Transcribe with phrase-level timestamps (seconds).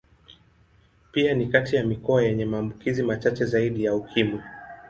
[1.11, 4.41] Pia ni kati ya mikoa yenye maambukizi machache zaidi ya Ukimwi.